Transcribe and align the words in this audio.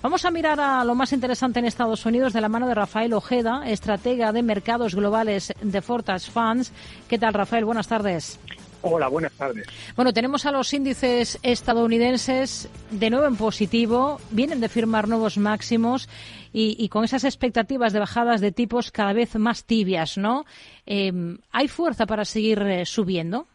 Vamos 0.00 0.24
a 0.24 0.30
mirar 0.30 0.60
a 0.60 0.84
lo 0.84 0.94
más 0.94 1.12
interesante 1.12 1.58
en 1.58 1.64
Estados 1.64 2.06
Unidos 2.06 2.32
de 2.32 2.40
la 2.40 2.48
mano 2.48 2.68
de 2.68 2.74
Rafael 2.74 3.12
Ojeda, 3.12 3.68
estratega 3.68 4.32
de 4.32 4.44
mercados 4.44 4.94
globales 4.94 5.52
de 5.60 5.82
Fortas 5.82 6.30
Funds. 6.30 6.72
¿Qué 7.08 7.18
tal, 7.18 7.34
Rafael? 7.34 7.64
Buenas 7.64 7.88
tardes. 7.88 8.38
Hola, 8.82 9.08
buenas 9.08 9.32
tardes. 9.32 9.66
Bueno, 9.96 10.12
tenemos 10.12 10.46
a 10.46 10.52
los 10.52 10.72
índices 10.72 11.40
estadounidenses 11.42 12.70
de 12.92 13.10
nuevo 13.10 13.26
en 13.26 13.34
positivo, 13.34 14.20
vienen 14.30 14.60
de 14.60 14.68
firmar 14.68 15.08
nuevos 15.08 15.36
máximos 15.36 16.08
y, 16.52 16.88
con 16.90 17.02
esas 17.02 17.24
expectativas 17.24 17.92
de 17.92 17.98
bajadas 17.98 18.40
de 18.40 18.52
tipos 18.52 18.92
cada 18.92 19.12
vez 19.12 19.34
más 19.34 19.64
tibias, 19.64 20.16
¿no? 20.16 20.44
Eh, 20.86 21.12
¿Hay 21.50 21.66
fuerza 21.66 22.06
para 22.06 22.24
seguir 22.24 22.62
eh, 22.62 22.86
subiendo? 22.86 23.48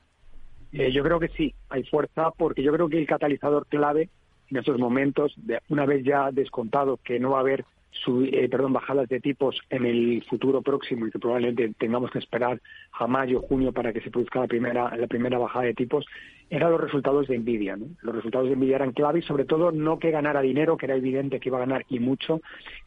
Eh, 0.73 0.91
yo 0.91 1.04
creo 1.04 1.21
que 1.21 1.30
sí, 1.30 1.54
hay 1.70 1.84
fuerza 1.84 2.32
porque 2.38 2.64
yo 2.64 2.73
creo 2.73 2.89
que 2.89 3.00
el 3.00 3.07
catalizador 3.07 3.66
clave 3.68 4.10
en 4.54 4.59
estos 4.59 4.77
momentos, 4.77 5.33
de, 5.38 5.59
una 5.69 5.86
vez 5.88 6.05
ya 6.05 6.31
descontado 6.31 6.99
que 7.04 7.19
no 7.19 7.31
va 7.31 7.38
a 7.38 7.41
haber 7.41 7.65
eh, 8.07 8.47
perdón, 8.50 8.73
bajadas 8.73 9.07
de 9.09 9.19
tipos 9.19 9.61
en 9.69 9.86
el 9.86 10.23
futuro 10.29 10.61
próximo 10.61 11.07
y 11.07 11.11
que 11.11 11.19
probablemente 11.19 11.73
tengamos 11.78 12.11
que 12.11 12.19
esperar 12.19 12.61
a 12.93 13.07
mayo, 13.07 13.41
junio 13.41 13.71
para 13.71 13.93
que 13.93 14.01
se 14.01 14.11
produzca 14.11 14.41
la 14.41 14.47
primera, 14.47 14.95
la 14.95 15.07
primera 15.07 15.37
bajada 15.37 15.65
de 15.65 15.73
tipos, 15.73 16.05
eran 16.50 16.71
los 16.71 16.81
resultados 16.81 17.28
de 17.28 17.39
Nvidia. 17.39 17.78
Los 18.01 18.15
resultados 18.15 18.50
de 18.50 18.55
Nvidia 18.55 18.75
eran 18.75 18.92
clave 18.92 19.19
y 19.19 19.21
sobre 19.23 19.45
todo 19.45 19.71
no 19.71 19.97
que 19.97 20.11
ganara 20.11 20.42
dinero, 20.42 20.78
que 20.78 20.86
era 20.86 20.95
evidente 20.95 21.39
que 21.39 21.50
iba 21.50 21.57
a 21.57 21.61
ganar 21.61 21.86
y 21.89 22.00
mucho, 22.00 22.42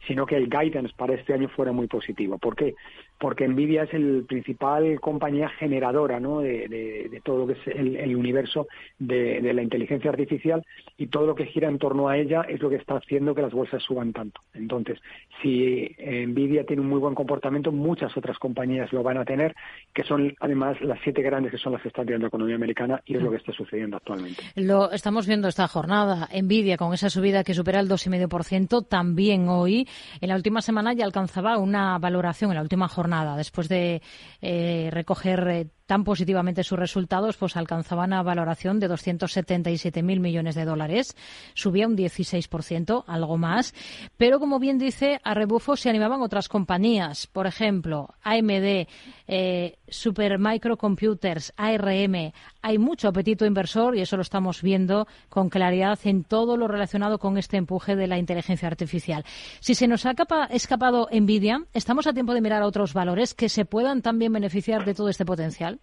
sino 0.07 0.25
que 0.25 0.37
el 0.37 0.49
guidance 0.49 0.93
para 0.95 1.15
este 1.15 1.33
año 1.33 1.49
fuera 1.49 1.71
muy 1.71 1.87
positivo. 1.87 2.37
¿Por 2.37 2.55
qué? 2.55 2.75
Porque 3.19 3.47
Nvidia 3.47 3.83
es 3.83 3.93
el 3.93 4.25
principal 4.27 5.01
compañía 5.01 5.49
generadora 5.49 6.19
¿no? 6.19 6.39
de, 6.39 7.19
todo 7.25 7.39
lo 7.39 7.47
que 7.47 7.53
es 7.53 7.67
el, 7.75 8.15
universo 8.15 8.67
de, 8.99 9.41
de, 9.41 9.53
la 9.53 9.63
inteligencia 9.63 10.11
artificial 10.11 10.63
y 10.97 11.07
todo 11.07 11.25
lo 11.25 11.35
que 11.35 11.47
gira 11.47 11.67
en 11.67 11.79
torno 11.79 12.07
a 12.07 12.17
ella 12.17 12.43
es 12.47 12.61
lo 12.61 12.69
que 12.69 12.75
está 12.75 12.95
haciendo 12.95 13.35
que 13.35 13.41
las 13.41 13.53
bolsas 13.53 13.83
suban 13.83 14.13
tanto. 14.13 14.39
Entonces, 14.53 14.99
si 15.41 15.95
Nvidia 15.99 16.65
tiene 16.65 16.81
un 16.81 16.89
muy 16.89 16.99
buen 16.99 17.13
comportamiento, 17.13 17.71
muchas 17.71 18.15
otras 18.17 18.37
compañías 18.39 18.91
lo 18.91 19.03
van 19.03 19.17
a 19.17 19.25
tener, 19.25 19.55
que 19.93 20.03
son 20.03 20.35
además 20.39 20.79
las 20.81 20.99
siete 21.03 21.21
grandes 21.21 21.51
que 21.51 21.57
son 21.57 21.73
las 21.73 21.81
que 21.81 21.89
están 21.89 22.05
tirando 22.05 22.23
la 22.25 22.29
economía 22.29 22.55
americana 22.55 23.01
y 23.05 23.15
es 23.15 23.21
lo 23.21 23.29
que 23.29 23.37
está 23.37 23.51
sucediendo 23.51 23.97
actualmente. 23.97 24.41
Lo 24.55 24.91
estamos 24.91 25.27
viendo 25.27 25.47
esta 25.47 25.67
jornada. 25.67 26.27
Nvidia 26.33 26.77
con 26.77 26.93
esa 26.93 27.09
subida 27.09 27.43
que 27.43 27.53
supera 27.53 27.79
el 27.79 27.89
2,5%, 27.89 28.87
también 28.87 29.47
hoy. 29.49 29.87
En 30.21 30.29
la 30.29 30.35
última 30.35 30.61
semana 30.61 30.93
ya 30.93 31.05
alcanzaba 31.05 31.57
una 31.57 31.97
valoración, 31.99 32.51
en 32.51 32.55
la 32.55 32.61
última 32.61 32.87
jornada, 32.87 33.37
después 33.37 33.69
de 33.69 34.01
eh, 34.41 34.89
recoger 34.91 35.47
eh, 35.47 35.67
tan 35.87 36.03
positivamente 36.03 36.63
sus 36.63 36.77
resultados, 36.77 37.37
pues 37.37 37.57
alcanzaban 37.57 38.11
una 38.11 38.21
valoración 38.21 38.79
de 38.79 38.89
277.000 38.89 40.19
millones 40.19 40.55
de 40.55 40.65
dólares. 40.65 41.15
Subía 41.55 41.87
un 41.87 41.97
16%, 41.97 43.05
algo 43.07 43.37
más. 43.37 43.73
Pero, 44.17 44.39
como 44.39 44.59
bien 44.59 44.77
dice, 44.77 45.19
a 45.23 45.33
rebufo 45.33 45.75
se 45.75 45.89
animaban 45.89 46.21
otras 46.21 46.49
compañías. 46.49 47.25
Por 47.27 47.47
ejemplo, 47.47 48.13
AMD, 48.21 48.87
eh, 49.27 49.76
Supermicrocomputers, 49.87 51.53
ARM. 51.57 52.31
Hay 52.61 52.77
mucho 52.77 53.07
apetito 53.07 53.45
inversor 53.45 53.95
y 53.95 54.01
eso 54.01 54.15
lo 54.15 54.21
estamos 54.21 54.61
viendo 54.61 55.07
con 55.29 55.49
claridad 55.49 55.99
en 56.03 56.23
todo 56.23 56.57
lo 56.57 56.67
relacionado 56.67 57.19
con 57.19 57.37
este 57.37 57.57
empuje 57.57 57.95
de 57.95 58.07
la 58.07 58.17
inteligencia 58.17 58.67
artificial. 58.67 59.23
Si 59.59 59.75
se 59.75 59.87
nos 59.87 60.05
ha 60.05 60.15
escapado 60.49 61.07
Nvidia, 61.11 61.63
¿estamos 61.73 62.07
a 62.07 62.13
tiempo 62.13 62.33
de 62.33 62.41
mirar 62.41 62.61
a 62.61 62.67
otros 62.67 62.93
valores 62.93 63.33
que 63.33 63.49
se 63.49 63.65
puedan 63.65 64.01
también 64.01 64.33
beneficiar 64.33 64.85
de 64.85 64.93
todo 64.93 65.09
este 65.09 65.25
potencial? 65.25 65.79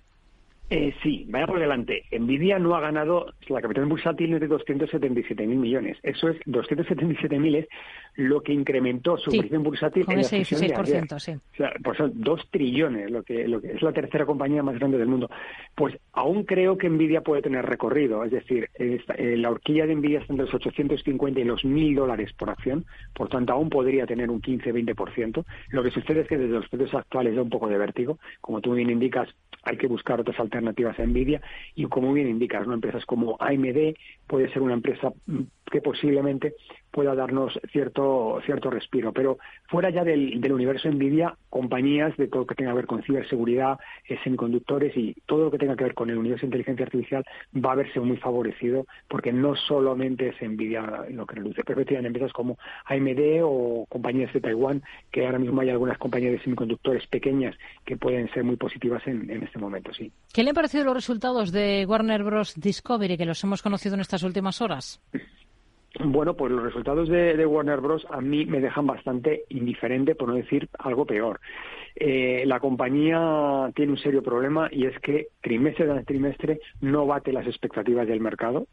Eh, 0.70 0.94
sí, 1.02 1.26
vaya 1.28 1.46
por 1.46 1.60
delante. 1.60 2.04
Nvidia 2.10 2.58
no 2.58 2.74
ha 2.74 2.80
ganado, 2.80 3.26
la 3.48 3.60
capital 3.60 3.84
bursátil 3.84 4.32
es 4.32 4.40
de 4.40 4.48
277.000 4.48 5.46
millones. 5.46 5.98
Eso 6.02 6.30
es, 6.30 6.38
277.000 6.46 7.56
es 7.58 7.68
lo 8.16 8.42
que 8.42 8.52
incrementó 8.52 9.18
su 9.18 9.30
sí, 9.30 9.42
bursátil 9.58 10.06
en 10.08 10.20
ese 10.20 10.38
16%, 10.38 11.18
sí. 11.18 11.32
O 11.32 11.56
sea, 11.56 11.72
pues 11.82 11.98
son 11.98 12.12
dos 12.14 12.48
trillones, 12.50 13.10
lo 13.10 13.22
que, 13.22 13.46
lo 13.46 13.60
que 13.60 13.72
es 13.72 13.82
la 13.82 13.92
tercera 13.92 14.24
compañía 14.24 14.62
más 14.62 14.78
grande 14.78 14.96
del 14.96 15.08
mundo. 15.08 15.28
Pues 15.74 15.98
aún 16.12 16.44
creo 16.44 16.78
que 16.78 16.88
Nvidia 16.88 17.20
puede 17.20 17.42
tener 17.42 17.66
recorrido. 17.66 18.24
Es 18.24 18.30
decir, 18.30 18.70
eh, 18.78 19.36
la 19.36 19.50
horquilla 19.50 19.86
de 19.86 19.96
Nvidia 19.96 20.20
está 20.20 20.32
entre 20.32 20.46
los 20.46 20.54
850 20.54 21.40
y 21.40 21.44
los 21.44 21.62
1.000 21.62 21.94
dólares 21.94 22.32
por 22.32 22.48
acción. 22.48 22.86
Por 23.14 23.28
tanto, 23.28 23.52
aún 23.52 23.68
podría 23.68 24.06
tener 24.06 24.30
un 24.30 24.40
15-20%. 24.40 25.44
Lo 25.70 25.82
que 25.82 25.90
sucede 25.90 26.22
es 26.22 26.28
que 26.28 26.38
desde 26.38 26.54
los 26.54 26.68
precios 26.68 26.94
actuales 26.94 27.36
da 27.36 27.42
un 27.42 27.50
poco 27.50 27.68
de 27.68 27.76
vértigo. 27.76 28.18
Como 28.40 28.62
tú 28.62 28.72
bien 28.72 28.88
indicas, 28.88 29.28
hay 29.64 29.76
que 29.76 29.86
buscar 29.86 30.20
otras 30.20 30.38
alternativas 30.38 30.53
a 30.58 31.06
Nvidia 31.06 31.40
y 31.74 31.86
como 31.86 32.12
bien 32.12 32.28
indicas, 32.28 32.66
¿no? 32.66 32.74
empresas 32.74 33.04
como 33.06 33.36
AMD 33.40 33.94
puede 34.26 34.52
ser 34.52 34.62
una 34.62 34.74
empresa 34.74 35.12
que 35.70 35.80
posiblemente 35.80 36.54
pueda 36.94 37.16
darnos 37.16 37.58
cierto 37.72 38.40
cierto 38.46 38.70
respiro. 38.70 39.12
Pero 39.12 39.38
fuera 39.68 39.90
ya 39.90 40.04
del, 40.04 40.40
universo 40.52 40.88
Nvidia, 40.88 41.36
compañías 41.50 42.16
de 42.16 42.28
todo 42.28 42.42
lo 42.42 42.46
que 42.46 42.54
tenga 42.54 42.70
que 42.70 42.76
ver 42.76 42.86
con 42.86 43.02
ciberseguridad, 43.02 43.78
eh, 44.08 44.16
semiconductores 44.22 44.96
y 44.96 45.14
todo 45.26 45.46
lo 45.46 45.50
que 45.50 45.58
tenga 45.58 45.74
que 45.74 45.84
ver 45.84 45.94
con 45.94 46.08
el 46.08 46.18
universo 46.18 46.42
de 46.42 46.48
inteligencia 46.48 46.84
artificial 46.86 47.24
va 47.54 47.72
a 47.72 47.74
verse 47.74 47.98
muy 47.98 48.16
favorecido 48.16 48.86
porque 49.08 49.32
no 49.32 49.56
solamente 49.56 50.28
es 50.28 50.40
Nvidia 50.40 51.04
lo 51.10 51.26
que 51.26 51.34
reduce, 51.34 51.64
pero 51.64 51.84
tienen 51.84 52.06
empresas 52.06 52.32
como 52.32 52.58
AMD 52.86 53.42
o 53.42 53.86
compañías 53.88 54.32
de 54.32 54.40
Taiwán, 54.40 54.82
que 55.10 55.26
ahora 55.26 55.40
mismo 55.40 55.60
hay 55.60 55.70
algunas 55.70 55.98
compañías 55.98 56.32
de 56.32 56.42
semiconductores 56.42 57.06
pequeñas 57.08 57.56
que 57.84 57.96
pueden 57.96 58.30
ser 58.32 58.44
muy 58.44 58.56
positivas 58.56 59.04
en, 59.06 59.28
en 59.30 59.42
este 59.42 59.58
momento, 59.58 59.92
sí. 59.92 60.12
¿Qué 60.32 60.44
le 60.44 60.50
han 60.50 60.54
parecido 60.54 60.84
los 60.84 60.94
resultados 60.94 61.50
de 61.50 61.84
Warner 61.88 62.22
Bros. 62.22 62.54
Discovery 62.54 63.16
que 63.16 63.26
los 63.26 63.42
hemos 63.42 63.62
conocido 63.62 63.96
en 63.96 64.00
estas 64.00 64.22
últimas 64.22 64.60
horas? 64.60 65.00
Bueno, 66.00 66.34
pues 66.34 66.50
los 66.50 66.62
resultados 66.62 67.08
de, 67.08 67.46
Warner 67.46 67.80
Bros. 67.80 68.04
a 68.10 68.20
mí 68.20 68.46
me 68.46 68.60
dejan 68.60 68.86
bastante 68.86 69.44
indiferente, 69.48 70.16
por 70.16 70.28
no 70.28 70.34
decir 70.34 70.68
algo 70.78 71.06
peor. 71.06 71.40
Eh, 71.94 72.42
la 72.46 72.58
compañía 72.58 73.70
tiene 73.76 73.92
un 73.92 73.98
serio 73.98 74.20
problema 74.20 74.68
y 74.72 74.86
es 74.86 74.98
que 74.98 75.28
trimestre 75.40 75.86
tras 75.86 76.04
trimestre 76.04 76.58
no 76.80 77.06
bate 77.06 77.32
las 77.32 77.46
expectativas 77.46 78.08
del 78.08 78.20
mercado 78.20 78.66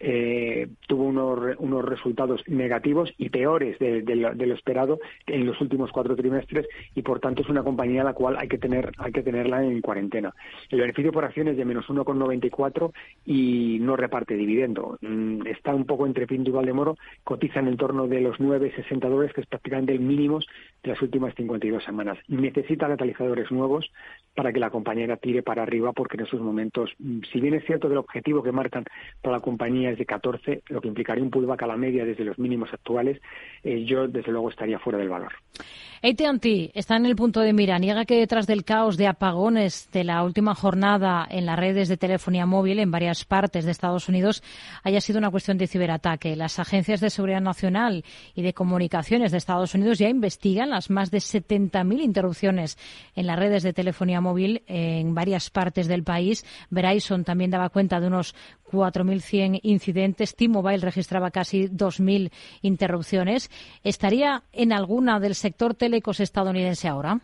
eh, 0.00 0.68
tuvo 0.86 1.04
unos, 1.04 1.56
unos 1.58 1.84
resultados 1.84 2.42
negativos 2.46 3.12
y 3.18 3.30
peores 3.30 3.78
de, 3.78 4.02
lo, 4.16 4.54
esperado 4.54 4.98
en 5.26 5.46
los 5.46 5.60
últimos 5.60 5.90
cuatro 5.92 6.16
trimestres 6.16 6.66
y 6.94 7.02
por 7.02 7.20
tanto 7.20 7.42
es 7.42 7.48
una 7.48 7.62
compañía 7.62 8.02
a 8.02 8.04
la 8.04 8.14
cual 8.14 8.36
hay 8.38 8.48
que 8.48 8.58
tener 8.58 8.92
hay 8.98 9.12
que 9.12 9.22
tenerla 9.22 9.62
en 9.62 9.80
cuarentena. 9.80 10.34
El 10.70 10.80
beneficio 10.80 11.12
por 11.12 11.24
acción 11.24 11.48
es 11.48 11.56
de 11.56 11.64
menos 11.64 11.86
1,94 11.86 12.92
y 13.24 13.78
no 13.80 13.96
reparte 13.96 14.34
dividendo. 14.34 14.98
Mm, 15.00 15.46
está 15.46 15.74
un 15.74 15.84
poco 15.84 16.06
entre 16.06 16.26
pinto 16.26 16.50
y 16.50 16.72
moro 16.72 16.96
cotiza 17.24 17.60
en 17.60 17.76
torno 17.76 18.06
de 18.06 18.20
los 18.20 18.38
9,60 18.38 19.08
dólares, 19.08 19.34
que 19.34 19.40
es 19.42 19.46
prácticamente 19.46 19.92
el 19.92 20.00
mínimo 20.00 20.40
de 20.82 20.90
las 20.90 21.02
últimas 21.02 21.34
52 21.34 21.82
semanas. 21.84 22.18
Necesita 22.28 22.88
catalizadores 22.88 23.50
nuevos 23.50 23.90
para 24.34 24.52
que 24.52 24.60
la 24.60 24.70
compañía 24.70 25.16
tire 25.16 25.42
para 25.42 25.62
arriba, 25.62 25.92
porque 25.92 26.16
en 26.16 26.24
esos 26.24 26.40
momentos, 26.40 26.92
mm, 26.98 27.20
si 27.32 27.40
bien 27.40 27.54
es 27.54 27.64
cierto 27.64 27.88
que 27.88 27.94
el 27.94 27.98
objetivo 27.98 28.42
que 28.42 28.52
marcan 28.52 28.84
para 29.22 29.36
la 29.36 29.42
compañía 29.42 29.85
es 29.90 29.98
de 29.98 30.06
14, 30.06 30.62
lo 30.68 30.80
que 30.80 30.88
implicaría 30.88 31.22
un 31.22 31.30
pullback 31.30 31.62
a 31.62 31.66
la 31.66 31.76
media 31.76 32.04
desde 32.04 32.24
los 32.24 32.38
mínimos 32.38 32.72
actuales, 32.72 33.20
eh, 33.62 33.84
yo 33.84 34.08
desde 34.08 34.32
luego 34.32 34.50
estaría 34.50 34.78
fuera 34.78 34.98
del 34.98 35.08
valor. 35.08 35.32
AT&T 36.02 36.72
está 36.74 36.96
en 36.96 37.06
el 37.06 37.16
punto 37.16 37.40
de 37.40 37.52
mira. 37.52 37.78
Niega 37.78 38.04
que 38.04 38.18
detrás 38.18 38.46
del 38.46 38.64
caos 38.64 38.96
de 38.96 39.06
apagones 39.06 39.90
de 39.92 40.04
la 40.04 40.22
última 40.22 40.54
jornada 40.54 41.26
en 41.28 41.46
las 41.46 41.58
redes 41.58 41.88
de 41.88 41.96
telefonía 41.96 42.46
móvil 42.46 42.78
en 42.78 42.90
varias 42.90 43.24
partes 43.24 43.64
de 43.64 43.70
Estados 43.70 44.08
Unidos 44.08 44.42
haya 44.82 45.00
sido 45.00 45.18
una 45.18 45.30
cuestión 45.30 45.58
de 45.58 45.66
ciberataque. 45.66 46.36
Las 46.36 46.58
agencias 46.58 47.00
de 47.00 47.10
seguridad 47.10 47.40
nacional 47.40 48.04
y 48.34 48.42
de 48.42 48.52
comunicaciones 48.52 49.32
de 49.32 49.38
Estados 49.38 49.74
Unidos 49.74 49.98
ya 49.98 50.08
investigan 50.08 50.70
las 50.70 50.90
más 50.90 51.10
de 51.10 51.18
70.000 51.18 52.00
interrupciones 52.00 52.78
en 53.14 53.26
las 53.26 53.38
redes 53.38 53.62
de 53.62 53.72
telefonía 53.72 54.20
móvil 54.20 54.62
en 54.66 55.14
varias 55.14 55.50
partes 55.50 55.88
del 55.88 56.04
país. 56.04 56.44
Verizon 56.70 57.24
también 57.24 57.50
daba 57.50 57.70
cuenta 57.70 58.00
de 58.00 58.06
unos 58.06 58.34
4.100 58.70 59.60
incidentes. 59.76 60.34
T-Mobile 60.34 60.78
registraba 60.78 61.30
casi 61.30 61.68
2.000 61.68 62.30
interrupciones. 62.62 63.50
¿Estaría 63.84 64.42
en 64.52 64.72
alguna 64.72 65.20
del 65.20 65.34
sector 65.34 65.74
telecos 65.74 66.20
estadounidense 66.20 66.88
ahora? 66.88 67.20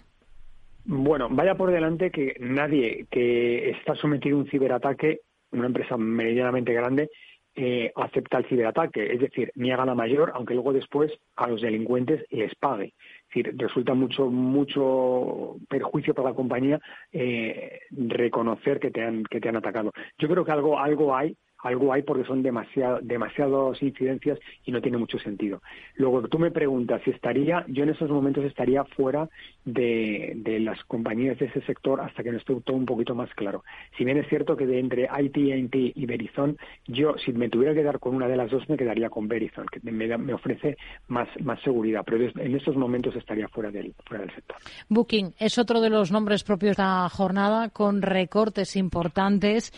Bueno, 0.84 1.28
vaya 1.31 1.54
por 1.54 1.70
delante 1.70 2.10
que 2.10 2.37
nadie 2.40 3.06
que 3.10 3.70
está 3.70 3.94
sometido 3.94 4.37
a 4.37 4.40
un 4.40 4.49
ciberataque, 4.49 5.20
una 5.52 5.66
empresa 5.66 5.96
medianamente 5.96 6.72
grande, 6.72 7.10
eh, 7.54 7.93
acepta 7.94 8.38
el 8.38 8.46
ciberataque, 8.46 9.12
es 9.12 9.20
decir, 9.20 9.52
niega 9.56 9.84
la 9.84 9.94
mayor, 9.94 10.32
aunque 10.34 10.55
luego 10.55 10.72
después 10.72 11.12
a 11.37 11.48
los 11.48 11.60
delincuentes 11.60 12.25
les 12.31 12.55
pague. 12.55 12.94
Es 12.94 13.28
decir, 13.28 13.55
resulta 13.58 13.93
mucho 13.93 14.31
mucho 14.31 15.56
perjuicio 15.69 16.14
para 16.14 16.31
la 16.31 16.34
compañía 16.34 16.81
eh, 17.12 17.81
reconocer 17.90 18.81
que 18.81 18.90
te 18.90 19.05
han 19.05 19.25
que 19.25 19.40
te 19.40 19.50
han 19.50 19.56
atacado. 19.56 19.93
Yo 20.19 20.28
creo 20.28 20.44
que 20.46 20.52
algo 20.52 20.78
algo 20.78 21.14
hay 21.14 21.37
algo 21.62 21.92
hay 21.92 22.02
porque 22.02 22.24
son 22.24 22.42
demasiado, 22.42 22.98
demasiadas 23.02 23.82
incidencias 23.82 24.38
y 24.64 24.72
no 24.72 24.80
tiene 24.80 24.98
mucho 24.98 25.18
sentido. 25.18 25.62
Luego, 25.96 26.22
tú 26.28 26.38
me 26.38 26.50
preguntas 26.50 27.00
si 27.04 27.10
estaría, 27.10 27.64
yo 27.68 27.84
en 27.84 27.90
esos 27.90 28.10
momentos 28.10 28.44
estaría 28.44 28.84
fuera 28.84 29.28
de, 29.64 30.40
las 30.60 30.82
compañías 30.84 31.38
de 31.38 31.46
ese 31.46 31.62
sector 31.62 32.00
hasta 32.00 32.22
que 32.22 32.30
no 32.30 32.38
esté 32.38 32.54
todo 32.60 32.76
un 32.76 32.86
poquito 32.86 33.14
más 33.14 33.32
claro. 33.34 33.64
Si 33.96 34.04
bien 34.04 34.18
es 34.18 34.28
cierto 34.28 34.56
que 34.56 34.66
de 34.66 34.78
entre 34.78 35.04
IT&T 35.04 35.92
y 35.94 36.06
Verizon, 36.06 36.56
yo 36.86 37.14
si 37.24 37.32
me 37.32 37.48
tuviera 37.48 37.74
que 37.74 37.82
dar 37.82 37.98
con 37.98 38.14
una 38.14 38.28
de 38.28 38.36
las 38.36 38.50
dos 38.50 38.68
me 38.68 38.76
quedaría 38.76 39.08
con 39.08 39.28
Verizon, 39.28 39.66
que 39.66 39.80
me, 39.90 40.18
me 40.18 40.34
ofrece 40.34 40.76
más, 41.08 41.28
más 41.42 41.60
seguridad, 41.62 42.02
pero 42.04 42.24
en 42.24 42.56
estos 42.56 42.76
momentos 42.76 43.14
estaría 43.16 43.48
fuera 43.48 43.70
del, 43.70 43.94
fuera 44.06 44.24
del 44.24 44.34
sector. 44.34 44.56
Booking 44.88 45.34
es 45.38 45.58
otro 45.58 45.80
de 45.80 45.90
los 45.90 46.10
nombres 46.10 46.44
propios 46.44 46.76
de 46.76 46.82
la 46.82 47.08
jornada 47.08 47.70
con 47.70 48.02
recortes 48.02 48.76
importantes 48.76 49.72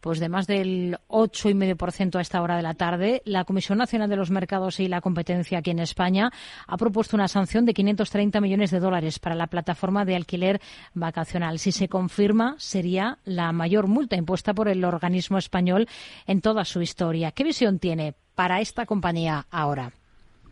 pues 0.00 0.20
de 0.20 0.28
más 0.28 0.46
del 0.46 0.96
8,5% 1.08 2.16
a 2.16 2.20
esta 2.20 2.42
hora 2.42 2.56
de 2.56 2.62
la 2.62 2.74
tarde. 2.74 3.22
La 3.24 3.44
Comisión 3.44 3.78
Nacional 3.78 4.08
de 4.08 4.16
los 4.16 4.30
Mercados 4.30 4.80
y 4.80 4.88
la 4.88 5.00
Competencia 5.00 5.58
aquí 5.58 5.70
en 5.70 5.78
España 5.78 6.30
ha 6.66 6.76
propuesto 6.76 7.16
una 7.16 7.28
sanción 7.28 7.66
de 7.66 7.74
530 7.74 8.40
millones 8.40 8.70
de 8.70 8.80
dólares 8.80 9.18
para 9.18 9.34
la 9.34 9.46
plataforma 9.46 10.04
de 10.04 10.16
alquiler 10.16 10.60
vacacional. 10.94 11.58
Si 11.58 11.72
se 11.72 11.88
confirma, 11.88 12.54
sería 12.58 13.18
la 13.24 13.52
mayor 13.52 13.86
multa 13.86 14.16
impuesta 14.16 14.54
por 14.54 14.68
el 14.68 14.84
organismo 14.84 15.38
español 15.38 15.86
en 16.26 16.40
toda 16.40 16.64
su 16.64 16.80
historia. 16.80 17.32
¿Qué 17.32 17.44
visión 17.44 17.78
tiene 17.78 18.14
para 18.34 18.60
esta 18.60 18.86
compañía 18.86 19.46
ahora? 19.50 19.92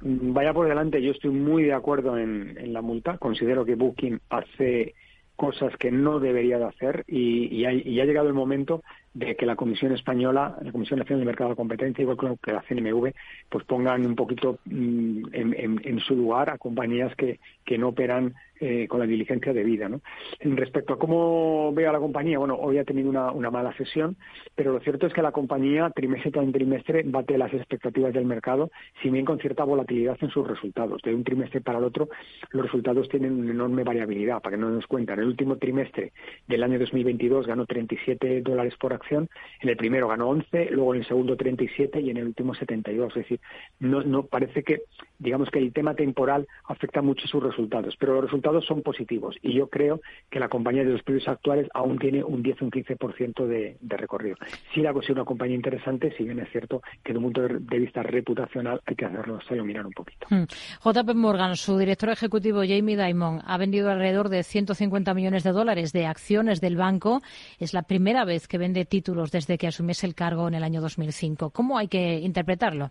Vaya 0.00 0.53
por 0.53 0.69
delante, 0.69 1.03
yo 1.03 1.11
estoy 1.11 1.31
muy 1.31 1.65
de 1.65 1.73
acuerdo 1.73 2.17
en, 2.19 2.56
en 2.56 2.73
la 2.73 2.83
multa. 2.83 3.19
Considero 3.19 3.65
que 3.65 3.75
Booking 3.75 4.21
hace 4.31 4.95
cosas 5.39 5.73
que 5.77 5.93
no 5.93 6.19
debería 6.19 6.59
de 6.59 6.65
hacer 6.65 7.05
y, 7.06 7.65
ha, 7.65 7.71
llegado 7.71 8.27
el 8.27 8.35
momento 8.35 8.83
de 9.19 9.35
que 9.35 9.47
la 9.47 9.56
Comisión 9.56 9.93
Española, 9.93 10.56
la 10.62 10.70
Comisión 10.70 11.00
Nacional 11.00 11.20
de 11.20 11.26
Mercado 11.26 11.50
de 11.50 11.56
Competencia, 11.56 12.03
igual 12.03 12.38
que 12.41 12.53
la 12.53 12.62
CNMV, 12.62 13.12
pues 13.49 13.65
pongan 13.65 14.06
un 14.06 14.15
poquito 14.15 14.61
mm, 14.65 15.25
en, 15.32 16.00
su 16.00 16.15
lugar 16.15 16.50
a 16.50 16.59
compañías 16.59 17.15
que, 17.17 17.41
que 17.65 17.79
no 17.79 17.88
operan 17.88 18.35
eh, 18.61 18.87
con 18.89 19.01
la 19.01 19.07
diligencia 19.07 19.53
debida. 19.53 19.89
¿no? 19.89 20.01
Respecto 20.41 20.95
a 20.95 20.99
cómo 20.99 21.73
veo 21.73 21.91
a 21.91 21.93
la 21.93 21.99
compañía, 21.99 22.39
bueno, 22.39 22.57
hoy 22.57 22.79
ha 22.79 22.85
tenido 22.85 23.09
una, 23.09 23.33
una 23.33 23.51
mala 23.51 23.73
sesión, 23.77 24.17
pero 24.55 24.73
lo 24.73 24.81
cierto 24.81 25.07
es 25.07 25.13
que 25.13 25.23
la 25.23 25.33
compañía 25.33 25.91
trimestre 25.95 26.31
tras 26.31 26.53
trimestre 26.53 27.03
bate 27.05 27.39
las 27.39 27.53
expectativas 27.55 28.13
del 28.13 28.25
mercado, 28.25 28.71
si 29.03 29.11
bien 29.11 29.25
con 29.25 29.39
cierta 29.39 29.65
volatilidad 29.65 30.17
en 30.21 30.31
sus 30.31 30.47
resultados. 30.47 31.03
De 31.03 31.15
un 31.15 31.25
trimestre 31.25 31.61
para 31.61 31.79
el 31.79 31.85
otro, 31.85 32.09
los 32.51 32.65
resultados 32.65 33.09
tienen 33.09 33.39
una 33.39 33.51
enorme 33.51 33.85
variabilidad, 33.85 34.41
para 34.43 34.57
que 34.57 34.61
no 34.61 34.71
nos 34.71 34.87
cuenten. 34.87 35.15
En 35.15 35.21
el 35.21 35.29
último 35.29 35.57
trimestre 35.57 36.13
del 36.47 36.63
año 36.63 36.79
2022 36.79 37.47
ganó 37.47 37.67
37 37.67 38.43
dólares 38.43 38.75
por 38.81 38.93
acción, 38.93 39.29
en 39.61 39.69
el 39.69 39.77
primero 39.77 40.09
ganó 40.09 40.29
11, 40.31 40.71
luego 40.71 40.95
en 40.95 41.01
el 41.01 41.07
segundo 41.07 41.37
37 41.37 42.01
y 42.01 42.11
en 42.11 42.17
el 42.17 42.27
último 42.27 42.55
72. 42.55 43.09
Es 43.09 43.23
decir, 43.23 43.41
no, 43.81 44.03
no 44.03 44.25
parece 44.25 44.63
que, 44.63 44.83
digamos 45.19 45.51
que 45.51 45.59
el 45.59 45.73
tema 45.73 45.95
temporal 45.95 46.47
afecta 46.65 47.03
mucho 47.03 47.27
sus 47.27 47.43
resultados, 47.43 47.97
pero 47.99 48.15
los 48.15 48.25
resultados 48.25 48.48
son 48.62 48.83
positivos 48.83 49.37
y 49.43 49.55
yo 49.55 49.69
creo 49.69 50.00
que 50.31 50.41
la 50.41 50.49
compañía 50.49 50.85
de 50.85 50.91
los 50.91 51.03
precios 51.03 51.29
actuales 51.29 51.69
aún 51.75 51.99
tiene 51.99 52.23
un 52.23 52.43
10 52.43 52.62
o 52.62 52.65
un 52.67 52.71
15% 52.71 53.47
de, 53.47 53.77
de 53.81 53.97
recorrido. 53.97 54.37
Si 54.75 54.81
la 54.81 54.93
considero 54.93 55.23
una 55.23 55.27
compañía 55.27 55.56
interesante, 55.56 56.12
si 56.17 56.25
bien 56.25 56.39
es 56.41 56.50
cierto 56.50 56.83
que 57.03 57.12
de 57.12 57.19
un 57.19 57.25
punto 57.25 57.43
de 57.43 57.79
vista 57.79 58.03
reputacional 58.03 58.81
hay 58.87 58.95
que 58.95 59.05
hacerlo 59.05 59.41
solo 59.43 59.65
mirar 59.65 59.87
un 59.87 59.93
poquito. 59.93 60.27
Hmm. 60.31 60.45
JP 60.85 61.15
Morgan, 61.15 61.56
su 61.56 61.79
director 61.79 62.11
ejecutivo 62.11 62.61
Jamie 62.67 62.97
Dimon 62.97 63.41
ha 63.45 63.59
vendido 63.59 63.91
alrededor 63.91 64.29
de 64.29 64.43
150 64.43 65.15
millones 65.15 65.45
de 65.45 65.53
dólares 65.53 65.93
de 65.93 66.06
acciones 66.06 66.61
del 66.61 66.77
banco. 66.77 67.21
Es 67.59 67.75
la 67.75 67.83
primera 67.83 68.25
vez 68.25 68.49
que 68.49 68.59
vende 68.59 68.85
títulos 68.85 69.31
desde 69.31 69.59
que 69.59 69.67
asumiese 69.67 70.06
el 70.06 70.15
cargo 70.15 70.49
en 70.49 70.55
el 70.55 70.62
año 70.62 70.81
2005. 70.81 71.50
¿Cómo 71.50 71.79
hay 71.79 71.89
que 71.89 72.19
interpretarlo? 72.21 72.91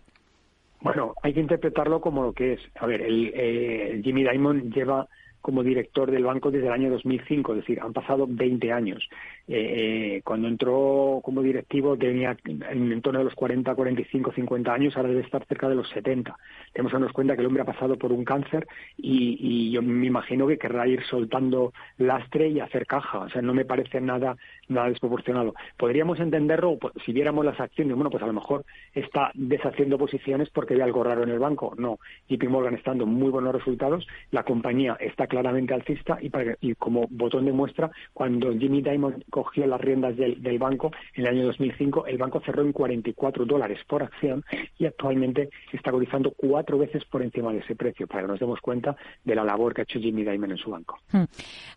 Bueno, 0.80 1.14
hay 1.22 1.34
que 1.34 1.40
interpretarlo 1.40 2.00
como 2.00 2.22
lo 2.22 2.32
que 2.32 2.54
es. 2.54 2.60
A 2.76 2.86
ver, 2.86 3.02
el, 3.02 3.32
eh, 3.34 4.00
Jimmy 4.04 4.24
Dimon 4.28 4.70
lleva 4.70 5.08
como 5.40 5.62
director 5.62 6.10
del 6.10 6.24
banco 6.24 6.50
desde 6.50 6.66
el 6.66 6.72
año 6.72 6.90
2005, 6.90 7.52
es 7.52 7.58
decir, 7.60 7.80
han 7.80 7.92
pasado 7.92 8.26
20 8.28 8.72
años. 8.72 9.08
Eh, 9.46 10.16
eh, 10.16 10.22
cuando 10.24 10.46
entró 10.46 11.20
como 11.22 11.42
directivo 11.42 11.96
tenía 11.96 12.36
en, 12.44 13.00
torno 13.00 13.20
a 13.20 13.24
los 13.24 13.34
40, 13.34 13.74
45, 13.74 14.32
50 14.32 14.72
años, 14.72 14.96
ahora 14.96 15.08
debe 15.08 15.22
estar 15.22 15.44
cerca 15.46 15.68
de 15.68 15.74
los 15.74 15.88
70. 15.90 16.36
Tenemos 16.72 16.90
que 16.90 16.94
darnos 16.94 17.12
cuenta 17.12 17.34
que 17.34 17.40
el 17.40 17.46
hombre 17.46 17.62
ha 17.62 17.66
pasado 17.66 17.96
por 17.96 18.12
un 18.12 18.24
cáncer 18.24 18.66
y, 18.96 19.38
y, 19.40 19.70
yo 19.70 19.80
me 19.82 20.06
imagino 20.06 20.46
que 20.46 20.58
querrá 20.58 20.86
ir 20.86 21.02
soltando 21.04 21.72
lastre 21.96 22.48
y 22.48 22.60
hacer 22.60 22.86
caja. 22.86 23.20
O 23.20 23.30
sea, 23.30 23.40
no 23.40 23.54
me 23.54 23.64
parece 23.64 24.00
nada, 24.00 24.36
nada 24.68 24.88
desproporcionado. 24.88 25.54
Podríamos 25.76 26.20
entenderlo 26.20 26.76
pues, 26.78 26.92
si 27.04 27.12
viéramos 27.12 27.44
las 27.44 27.58
acciones, 27.60 27.94
bueno, 27.94 28.10
pues 28.10 28.22
a 28.22 28.26
lo 28.26 28.32
mejor 28.32 28.64
está 28.94 29.30
deshaciendo 29.34 29.98
posiciones 29.98 30.50
porque 30.50 30.74
ve 30.74 30.82
algo 30.82 31.04
raro 31.04 31.22
en 31.22 31.30
el 31.30 31.38
banco. 31.38 31.74
No, 31.78 31.98
JP 32.28 32.48
Morgan 32.48 32.74
está 32.74 32.90
dando 32.90 33.06
muy 33.06 33.30
buenos 33.30 33.54
resultados, 33.54 34.06
la 34.30 34.42
compañía 34.42 34.96
está 35.00 35.26
claramente 35.28 35.74
alcista 35.74 36.18
y, 36.20 36.30
para, 36.30 36.56
y 36.60 36.74
como 36.74 37.06
botón 37.10 37.44
de 37.44 37.52
muestra, 37.52 37.90
cuando 38.12 38.52
Jimmy 38.52 38.82
Dimon 38.82 39.24
cogió 39.30 39.66
las 39.66 39.80
riendas 39.80 40.16
del, 40.16 40.58
banco 40.58 40.90
en 41.14 41.24
el 41.24 41.30
año 41.30 41.46
2005, 41.46 42.06
el 42.06 42.18
banco 42.18 42.40
cerró 42.44 42.62
en 42.62 42.72
44 42.72 43.44
dólares 43.44 43.78
por 43.86 44.02
acción 44.02 44.44
y 44.78 44.86
actualmente 44.86 45.50
está 45.72 45.92
cotizando 45.92 46.32
cuatro 46.32 46.78
veces 46.78 47.04
por 47.04 47.22
encima 47.22 47.52
de 47.52 47.58
ese 47.58 47.76
precio, 47.76 48.06
para 48.06 48.22
que 48.22 48.28
nos 48.28 48.40
demos 48.40 48.60
cuenta 48.60 48.96
de 49.24 49.34
la 49.34 49.44
labor 49.44 49.74
que 49.74 49.82
ha 49.82 49.84
hecho 49.84 50.00
Jimmy 50.00 50.24
Dimon 50.24 50.50
en 50.50 50.58
su 50.58 50.70
banco. 50.70 50.98
Hmm. 51.12 51.24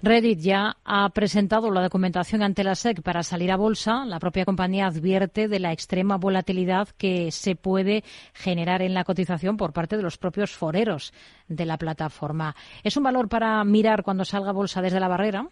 Reddit 0.01 0.39
ya 0.39 0.77
ha 0.83 1.09
presentado 1.09 1.69
la 1.69 1.83
documentación 1.83 2.41
ante 2.41 2.63
la 2.63 2.75
SEC 2.75 3.01
para 3.01 3.23
salir 3.23 3.51
a 3.51 3.57
bolsa. 3.57 4.05
La 4.05 4.19
propia 4.19 4.45
compañía 4.45 4.87
advierte 4.87 5.47
de 5.47 5.59
la 5.59 5.71
extrema 5.71 6.17
volatilidad 6.17 6.89
que 6.97 7.31
se 7.31 7.55
puede 7.55 8.03
generar 8.33 8.81
en 8.81 8.93
la 8.93 9.03
cotización 9.03 9.57
por 9.57 9.73
parte 9.73 9.97
de 9.97 10.03
los 10.03 10.17
propios 10.17 10.51
foreros 10.51 11.13
de 11.51 11.65
la 11.65 11.77
plataforma. 11.77 12.55
¿Es 12.83 12.97
un 12.97 13.03
valor 13.03 13.27
para 13.27 13.63
mirar 13.63 14.03
cuando 14.03 14.25
salga 14.25 14.51
bolsa 14.51 14.81
desde 14.81 14.99
la 14.99 15.07
barrera? 15.07 15.47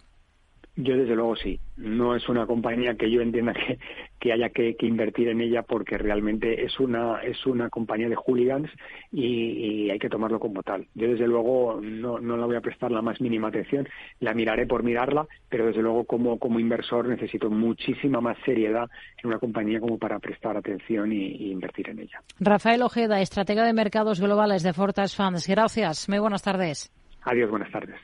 Yo 0.82 0.96
desde 0.96 1.14
luego 1.14 1.36
sí. 1.36 1.60
No 1.76 2.16
es 2.16 2.30
una 2.30 2.46
compañía 2.46 2.96
que 2.96 3.12
yo 3.12 3.22
entienda 3.22 3.54
que, 4.20 4.32
haya 4.32 4.50
que, 4.50 4.78
invertir 4.80 5.28
en 5.28 5.42
ella 5.42 5.62
porque 5.62 5.98
realmente 5.98 6.64
es 6.64 6.80
una 6.80 7.20
es 7.22 7.46
una 7.46 7.70
compañía 7.70 8.08
de 8.08 8.16
hooligans 8.16 8.70
y, 9.12 9.90
hay 9.90 10.00
que 10.00 10.08
tomarlo 10.08 10.40
como 10.40 10.64
tal. 10.64 10.88
Yo 10.96 11.10
desde 11.10 11.28
luego 11.28 11.82
no, 11.82 12.20
no 12.20 12.38
la 12.38 12.46
voy 12.46 12.56
a 12.56 12.62
prestar 12.62 12.92
la 12.92 13.02
más 13.02 13.20
mínima 13.20 13.50
atención. 13.50 13.90
La 14.22 14.34
miraré 14.34 14.68
por 14.68 14.84
mirarla, 14.84 15.28
pero 15.50 15.66
desde 15.66 15.82
luego 15.82 16.06
como, 16.06 16.40
como 16.40 16.62
inversor 16.62 17.10
necesito 17.10 17.50
muchísima 17.50 18.22
más 18.22 18.38
seriedad 18.46 18.90
en 19.22 19.28
una 19.28 19.40
compañía 19.40 19.82
como 19.82 19.98
para 19.98 20.20
prestar 20.20 20.56
atención 20.56 21.12
y, 21.12 21.52
invertir 21.52 21.90
en 21.90 22.00
ella. 22.00 22.22
Rafael 22.40 22.82
Ojeda, 22.84 23.20
estratega 23.20 23.66
de 23.66 23.74
mercados 23.74 24.22
globales 24.22 24.64
de 24.64 24.72
Fortas 24.72 25.14
Funds. 25.14 25.46
Gracias. 25.46 26.08
Muy 26.08 26.20
buenas 26.20 26.42
tardes. 26.42 26.90
Adiós, 27.24 27.50
buenas 27.50 27.70
tardes. 27.70 27.98